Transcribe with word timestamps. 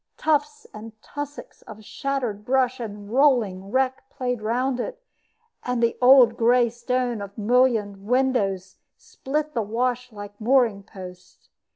Tufts 0.17 0.65
and 0.73 0.99
tussocks 1.03 1.61
of 1.67 1.85
shattered 1.85 2.43
brush 2.43 2.79
and 2.79 3.07
rolling 3.13 3.69
wreck 3.69 4.09
played 4.09 4.41
round 4.41 4.79
it, 4.79 4.99
and 5.61 5.83
the 5.83 5.95
old 6.01 6.35
gray 6.37 6.71
stone 6.71 7.21
of 7.21 7.37
mullioned 7.37 8.03
windows 8.07 8.77
split 8.97 9.53
the 9.53 9.61
wash 9.61 10.11
like 10.11 10.41
mooring 10.41 10.81
posts. 10.81 11.49